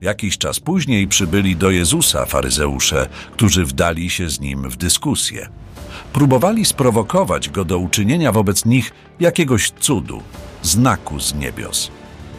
[0.00, 5.48] Jakiś czas później przybyli do Jezusa faryzeusze, którzy wdali się z nim w dyskusję.
[6.12, 10.22] Próbowali sprowokować go do uczynienia wobec nich jakiegoś cudu,
[10.62, 11.90] znaku z niebios.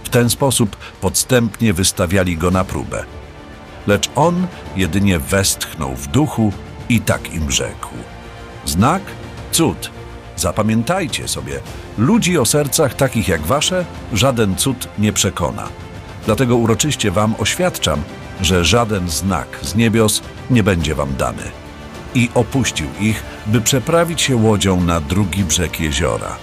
[0.04, 3.04] W ten sposób podstępnie wystawiali go na próbę.
[3.88, 6.54] Lecz on jedynie westchnął w duchu
[6.90, 7.96] i tak im rzekł.
[8.66, 9.02] Znak?
[9.52, 9.92] Cud.
[10.36, 11.60] Zapamiętajcie sobie,
[11.98, 15.70] ludzi o sercach takich jak wasze żaden cud nie przekona.
[16.28, 18.02] Dlatego uroczyście wam oświadczam,
[18.42, 21.44] że żaden znak z niebios nie będzie wam dany.
[22.16, 26.38] I opuścił ich, by przeprawić się łodzią na drugi brzeg jeziora.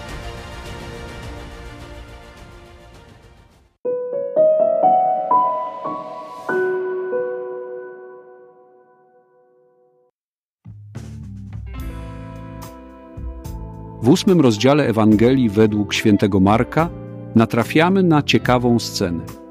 [14.03, 16.89] W ósmym rozdziale Ewangelii według świętego Marka
[17.35, 19.44] natrafiamy na ciekawą scenę.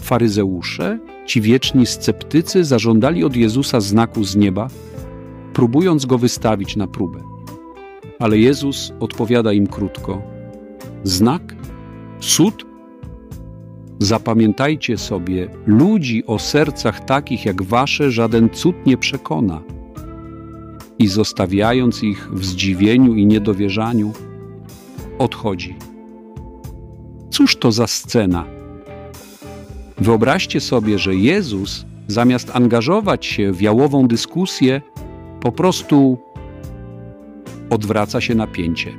[0.00, 4.68] Faryzeusze, ci wieczni sceptycy, zażądali od Jezusa znaku z nieba,
[5.52, 7.20] próbując go wystawić na próbę.
[8.18, 10.22] Ale Jezus odpowiada im krótko:
[11.04, 11.56] Znak?
[12.20, 12.66] Cud?
[13.98, 19.62] Zapamiętajcie sobie, ludzi o sercach takich jak wasze żaden cud nie przekona
[20.98, 24.12] i zostawiając ich w zdziwieniu i niedowierzaniu,
[25.18, 25.76] odchodzi.
[27.30, 28.59] Cóż to za scena?
[30.00, 34.82] Wyobraźcie sobie, że Jezus, zamiast angażować się w jałową dyskusję,
[35.40, 36.18] po prostu
[37.70, 38.92] odwraca się napięcie.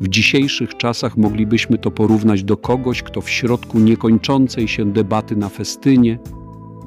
[0.00, 5.48] W dzisiejszych czasach moglibyśmy to porównać do kogoś, kto w środku niekończącej się debaty na
[5.48, 6.18] festynie,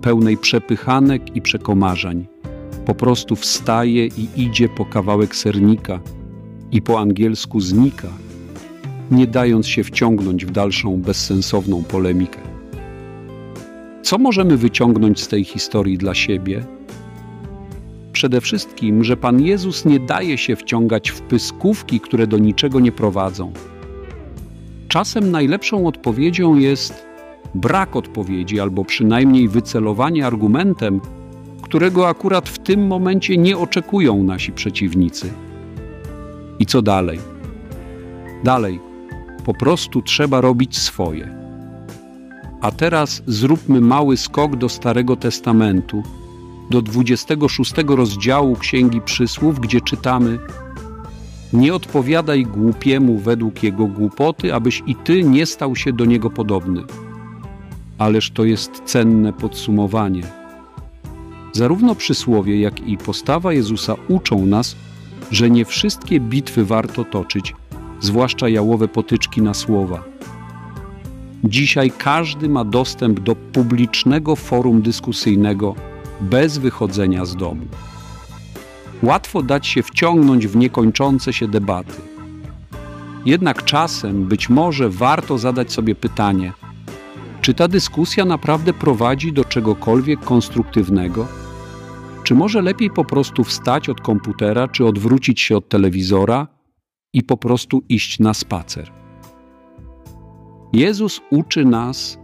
[0.01, 2.27] pełnej przepychanek i przekomarzań,
[2.85, 5.99] po prostu wstaje i idzie po kawałek sernika
[6.71, 8.09] i po angielsku znika,
[9.11, 12.54] nie dając się wciągnąć w dalszą bezsensowną polemikę.
[14.05, 16.65] Co możemy wyciągnąć z tej historii dla siebie?
[18.13, 22.91] Przede wszystkim, że Pan Jezus nie daje się wciągać w pyskówki, które do niczego nie
[22.91, 23.53] prowadzą.
[24.87, 27.05] Czasem najlepszą odpowiedzią jest
[27.55, 31.01] brak odpowiedzi albo przynajmniej wycelowanie argumentem,
[31.61, 35.33] którego akurat w tym momencie nie oczekują nasi przeciwnicy.
[36.59, 37.19] I co dalej?
[38.43, 38.79] Dalej,
[39.45, 41.44] po prostu trzeba robić swoje.
[42.65, 46.03] A teraz zróbmy mały skok do Starego Testamentu,
[46.69, 50.39] do 26 rozdziału Księgi Przysłów, gdzie czytamy:
[51.53, 56.83] Nie odpowiadaj głupiemu według jego głupoty, abyś i ty nie stał się do niego podobny.
[57.97, 60.23] Ależ to jest cenne podsumowanie
[61.53, 64.75] Zarówno przysłowie, jak i postawa Jezusa uczą nas,
[65.31, 67.55] że nie wszystkie bitwy warto toczyć,
[67.99, 70.14] zwłaszcza jałowe potyczki na słowa.
[71.43, 75.75] Dzisiaj każdy ma dostęp do publicznego forum dyskusyjnego
[76.21, 77.65] bez wychodzenia z domu.
[79.03, 82.01] Łatwo dać się wciągnąć w niekończące się debaty.
[83.25, 86.53] Jednak czasem być może warto zadać sobie pytanie,
[87.41, 91.27] czy ta dyskusja naprawdę prowadzi do czegokolwiek konstruktywnego?
[92.23, 96.47] Czy może lepiej po prostu wstać od komputera, czy odwrócić się od telewizora
[97.13, 99.04] i po prostu iść na spacer?
[100.75, 102.19] Jezus uczy nas,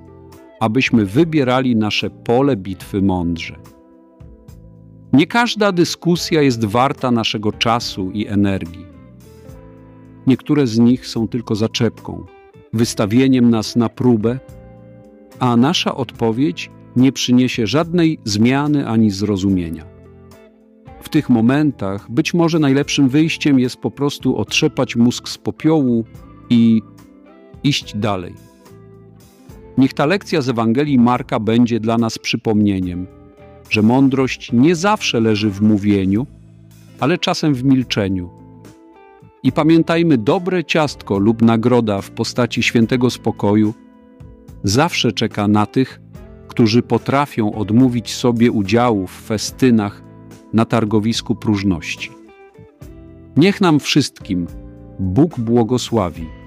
[0.59, 3.55] abyśmy wybierali nasze pole bitwy mądrze.
[5.13, 8.85] Nie każda dyskusja jest warta naszego czasu i energii.
[10.27, 12.25] Niektóre z nich są tylko zaczepką,
[12.73, 14.39] wystawieniem nas na próbę,
[15.39, 19.85] a nasza odpowiedź nie przyniesie żadnej zmiany ani zrozumienia.
[21.01, 26.05] W tych momentach być może najlepszym wyjściem jest po prostu otrzepać mózg z popiołu
[26.49, 26.81] i
[27.63, 28.33] iść dalej.
[29.77, 33.07] Niech ta lekcja z Ewangelii Marka będzie dla nas przypomnieniem,
[33.69, 36.27] że mądrość nie zawsze leży w mówieniu,
[36.99, 38.29] ale czasem w milczeniu.
[39.43, 43.73] I pamiętajmy, dobre ciastko lub nagroda w postaci świętego spokoju
[44.63, 46.01] zawsze czeka na tych,
[46.47, 50.03] którzy potrafią odmówić sobie udziału w festynach
[50.53, 52.11] na targowisku próżności.
[53.37, 54.47] Niech nam wszystkim
[54.99, 56.40] Bóg błogosławi